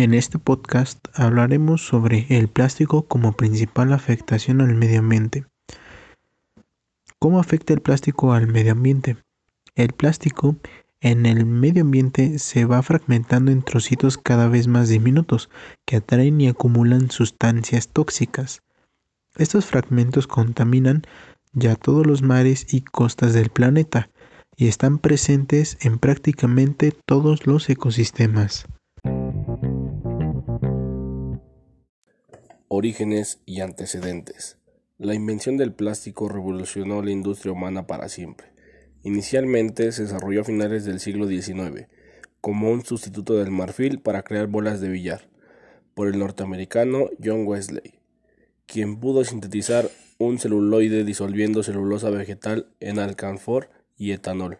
En 0.00 0.14
este 0.14 0.38
podcast 0.38 0.98
hablaremos 1.12 1.86
sobre 1.86 2.24
el 2.30 2.48
plástico 2.48 3.02
como 3.06 3.32
principal 3.32 3.92
afectación 3.92 4.62
al 4.62 4.74
medio 4.74 5.00
ambiente. 5.00 5.44
¿Cómo 7.18 7.38
afecta 7.38 7.74
el 7.74 7.82
plástico 7.82 8.32
al 8.32 8.46
medio 8.46 8.72
ambiente? 8.72 9.18
El 9.74 9.92
plástico 9.92 10.56
en 11.02 11.26
el 11.26 11.44
medio 11.44 11.82
ambiente 11.82 12.38
se 12.38 12.64
va 12.64 12.80
fragmentando 12.82 13.52
en 13.52 13.60
trocitos 13.60 14.16
cada 14.16 14.48
vez 14.48 14.68
más 14.68 14.88
diminutos 14.88 15.50
que 15.84 15.96
atraen 15.96 16.40
y 16.40 16.48
acumulan 16.48 17.10
sustancias 17.10 17.88
tóxicas. 17.88 18.62
Estos 19.36 19.66
fragmentos 19.66 20.26
contaminan 20.26 21.02
ya 21.52 21.76
todos 21.76 22.06
los 22.06 22.22
mares 22.22 22.72
y 22.72 22.80
costas 22.80 23.34
del 23.34 23.50
planeta 23.50 24.08
y 24.56 24.68
están 24.68 24.96
presentes 24.96 25.76
en 25.82 25.98
prácticamente 25.98 26.96
todos 27.04 27.46
los 27.46 27.68
ecosistemas. 27.68 28.64
Orígenes 32.72 33.40
y 33.46 33.62
antecedentes. 33.62 34.56
La 34.96 35.16
invención 35.16 35.56
del 35.56 35.72
plástico 35.72 36.28
revolucionó 36.28 37.02
la 37.02 37.10
industria 37.10 37.50
humana 37.50 37.88
para 37.88 38.08
siempre. 38.08 38.52
Inicialmente 39.02 39.90
se 39.90 40.04
desarrolló 40.04 40.42
a 40.42 40.44
finales 40.44 40.84
del 40.84 41.00
siglo 41.00 41.26
XIX 41.26 41.88
como 42.40 42.70
un 42.70 42.84
sustituto 42.84 43.34
del 43.34 43.50
marfil 43.50 43.98
para 43.98 44.22
crear 44.22 44.46
bolas 44.46 44.80
de 44.80 44.88
billar 44.88 45.28
por 45.94 46.06
el 46.06 46.20
norteamericano 46.20 47.10
John 47.20 47.44
Wesley, 47.44 47.98
quien 48.66 49.00
pudo 49.00 49.24
sintetizar 49.24 49.90
un 50.18 50.38
celuloide 50.38 51.02
disolviendo 51.02 51.64
celulosa 51.64 52.08
vegetal 52.10 52.68
en 52.78 53.00
alcanfor 53.00 53.68
y 53.98 54.12
etanol. 54.12 54.58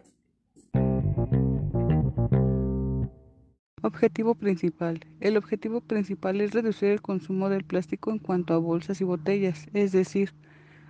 Objetivo 3.83 4.35
principal. 4.35 4.99
El 5.21 5.37
objetivo 5.37 5.81
principal 5.81 6.39
es 6.39 6.51
reducir 6.51 6.89
el 6.89 7.01
consumo 7.01 7.49
del 7.49 7.63
plástico 7.63 8.11
en 8.11 8.19
cuanto 8.19 8.53
a 8.53 8.59
bolsas 8.59 9.01
y 9.01 9.03
botellas, 9.03 9.69
es 9.73 9.91
decir, 9.91 10.35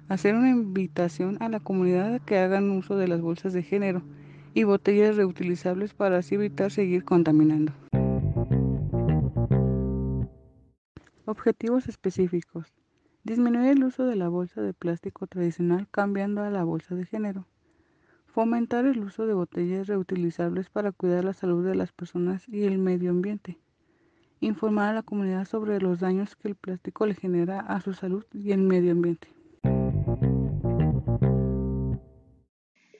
hacer 0.09 0.36
una 0.36 0.50
invitación 0.50 1.38
a 1.39 1.48
la 1.48 1.61
comunidad 1.61 2.16
a 2.16 2.20
que 2.20 2.38
hagan 2.38 2.70
uso 2.70 2.98
de 2.98 3.08
las 3.08 3.22
bolsas 3.22 3.53
de 3.53 3.64
género 3.64 4.02
y 4.53 4.66
botellas 4.66 5.16
reutilizables 5.16 5.94
para 5.94 6.17
así 6.17 6.36
evitar 6.36 6.70
seguir 6.70 7.06
contaminando. 7.06 7.72
Objetivos 11.23 11.88
específicos. 11.88 12.73
Disminuir 13.23 13.70
el 13.70 13.86
uso 13.86 14.05
de 14.05 14.17
la 14.17 14.28
bolsa 14.28 14.61
de 14.61 14.73
plástico 14.73 15.28
tradicional 15.28 15.88
cambiando 15.92 16.44
a 16.44 16.50
la 16.50 16.66
bolsa 16.66 16.94
de 16.95 17.05
género. 17.05 17.48
Fomentar 18.33 18.85
el 18.85 18.99
uso 18.99 19.27
de 19.27 19.33
botellas 19.33 19.87
reutilizables 19.87 20.69
para 20.69 20.93
cuidar 20.93 21.25
la 21.25 21.33
salud 21.33 21.67
de 21.67 21.75
las 21.75 21.91
personas 21.91 22.47
y 22.47 22.63
el 22.63 22.77
medio 22.77 23.09
ambiente. 23.09 23.57
Informar 24.39 24.91
a 24.91 24.93
la 24.93 25.03
comunidad 25.03 25.45
sobre 25.45 25.81
los 25.81 25.99
daños 25.99 26.37
que 26.37 26.47
el 26.47 26.55
plástico 26.55 27.05
le 27.05 27.13
genera 27.13 27.59
a 27.59 27.81
su 27.81 27.93
salud 27.93 28.23
y 28.33 28.53
el 28.53 28.61
medio 28.61 28.93
ambiente. 28.93 29.27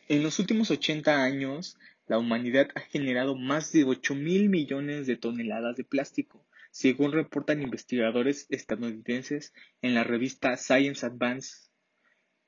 En 0.10 0.22
los 0.22 0.38
últimos 0.40 0.70
80 0.70 1.24
años, 1.24 1.78
la 2.08 2.18
humanidad 2.18 2.68
ha 2.76 2.82
generado 2.82 3.38
más 3.38 3.72
de 3.72 3.86
8 3.86 4.16
mil 4.16 4.50
millones 4.50 5.08
de 5.08 5.16
toneladas 5.16 5.78
de 5.78 5.86
plástico, 5.86 6.46
según 6.72 7.14
reportan 7.14 7.62
investigadores 7.62 8.48
estadounidenses 8.50 9.54
en 9.82 9.94
la 9.94 10.04
revista 10.04 10.58
Science 10.58 11.06
Advance 11.06 11.71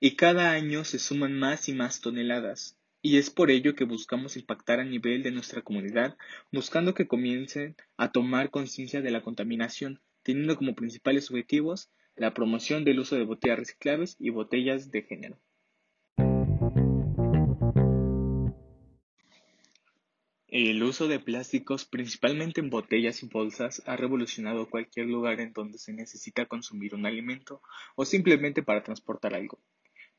y 0.05 0.17
cada 0.17 0.51
año 0.51 0.83
se 0.83 0.99
suman 0.99 1.39
más 1.39 1.69
y 1.69 1.73
más 1.73 2.01
toneladas. 2.01 2.77
Y 3.01 3.15
es 3.15 3.29
por 3.29 3.49
ello 3.49 3.73
que 3.73 3.85
buscamos 3.85 4.35
impactar 4.35 4.81
a 4.81 4.83
nivel 4.83 5.23
de 5.23 5.31
nuestra 5.31 5.61
comunidad, 5.61 6.17
buscando 6.51 6.93
que 6.93 7.07
comiencen 7.07 7.77
a 7.95 8.11
tomar 8.11 8.49
conciencia 8.49 9.01
de 9.01 9.11
la 9.11 9.21
contaminación, 9.21 10.01
teniendo 10.21 10.57
como 10.57 10.75
principales 10.75 11.31
objetivos 11.31 11.89
la 12.17 12.33
promoción 12.33 12.83
del 12.83 12.99
uso 12.99 13.15
de 13.15 13.23
botellas 13.23 13.59
reciclables 13.59 14.17
y 14.19 14.29
botellas 14.29 14.91
de 14.91 15.03
género. 15.03 15.39
El 20.49 20.83
uso 20.83 21.07
de 21.07 21.21
plásticos, 21.21 21.85
principalmente 21.85 22.59
en 22.59 22.69
botellas 22.69 23.23
y 23.23 23.27
bolsas, 23.27 23.81
ha 23.85 23.95
revolucionado 23.95 24.69
cualquier 24.69 25.05
lugar 25.05 25.39
en 25.39 25.53
donde 25.53 25.77
se 25.77 25.93
necesita 25.93 26.45
consumir 26.45 26.93
un 26.93 27.05
alimento 27.05 27.61
o 27.95 28.03
simplemente 28.03 28.63
para 28.63 28.83
transportar 28.83 29.33
algo 29.33 29.59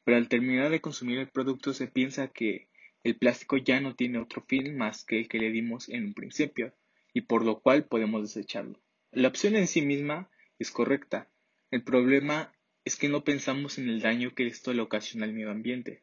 pero 0.04 0.19
al 0.19 0.28
terminar 0.28 0.70
de 0.70 0.81
consumir 0.81 1.19
el 1.19 1.28
producto 1.28 1.72
se 1.72 1.88
piensa 1.88 2.28
que 2.28 2.69
el 3.03 3.16
plástico 3.16 3.56
ya 3.56 3.81
no 3.81 3.94
tiene 3.94 4.19
otro 4.19 4.42
fin 4.42 4.76
más 4.76 5.04
que 5.04 5.19
el 5.19 5.28
que 5.28 5.38
le 5.38 5.50
dimos 5.50 5.88
en 5.88 6.04
un 6.04 6.15
principio, 6.15 6.75
y 7.12 7.22
por 7.22 7.44
lo 7.44 7.60
cual 7.60 7.84
podemos 7.84 8.22
desecharlo. 8.22 8.81
La 9.12 9.28
opción 9.28 9.56
en 9.56 9.66
sí 9.66 9.82
misma 9.82 10.31
es 10.59 10.70
correcta. 10.70 11.28
El 11.70 11.82
problema 11.82 12.53
es 12.84 12.97
que 12.97 13.09
no 13.09 13.25
pensamos 13.25 13.78
en 13.78 13.88
el 13.88 14.00
daño 14.00 14.34
que 14.34 14.47
esto 14.47 14.72
le 14.72 14.82
ocasiona 14.82 15.26
al 15.26 15.32
medio 15.32 15.50
ambiente, 15.50 16.03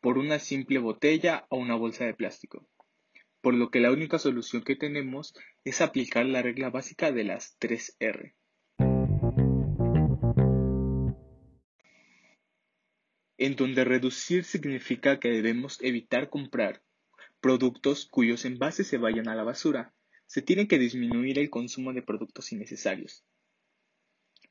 por 0.00 0.18
una 0.18 0.38
simple 0.38 0.78
botella 0.78 1.46
o 1.48 1.56
una 1.56 1.74
bolsa 1.74 2.04
de 2.04 2.14
plástico. 2.14 2.68
Por 3.40 3.54
lo 3.54 3.70
que 3.70 3.80
la 3.80 3.92
única 3.92 4.18
solución 4.18 4.62
que 4.62 4.76
tenemos 4.76 5.34
es 5.64 5.80
aplicar 5.80 6.26
la 6.26 6.42
regla 6.42 6.70
básica 6.70 7.12
de 7.12 7.24
las 7.24 7.56
3 7.58 7.96
en 13.38 13.56
donde 13.56 13.84
reducir 13.84 14.44
significa 14.44 15.20
que 15.20 15.28
debemos 15.30 15.78
evitar 15.82 16.30
comprar 16.30 16.82
productos 17.40 18.06
cuyos 18.06 18.44
envases 18.44 18.86
se 18.86 18.98
vayan 18.98 19.28
a 19.28 19.34
la 19.34 19.44
basura. 19.44 19.94
Se 20.26 20.42
tiene 20.42 20.66
que 20.66 20.78
disminuir 20.78 21.38
el 21.38 21.50
consumo 21.50 21.92
de 21.92 22.02
productos 22.02 22.50
innecesarios. 22.52 23.24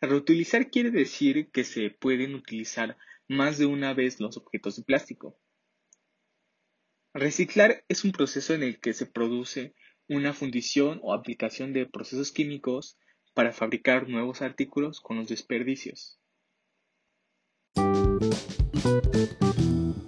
Reutilizar 0.02 0.70
quiere 0.70 0.92
decir 0.92 1.50
que 1.52 1.64
se 1.64 1.90
pueden 1.90 2.36
utilizar 2.36 2.98
más 3.28 3.58
de 3.58 3.66
una 3.66 3.94
vez 3.94 4.20
los 4.20 4.38
objetos 4.38 4.78
de 4.78 4.84
plástico. 4.84 5.38
Reciclar 7.14 7.84
es 7.88 8.04
un 8.04 8.12
proceso 8.12 8.54
en 8.54 8.64
el 8.64 8.80
que 8.80 8.94
se 8.94 9.06
produce 9.06 9.74
una 10.08 10.34
fundición 10.34 11.00
o 11.02 11.14
aplicación 11.14 11.74
de 11.74 11.86
procesos 11.86 12.32
químicos 12.32 12.98
para 13.34 13.52
fabricar 13.52 14.08
nuevos 14.08 14.42
artículos 14.42 15.02
con 15.02 15.18
los 15.18 15.28
desperdicios. 15.28 16.20
Thank 18.86 19.42
you. 19.42 20.05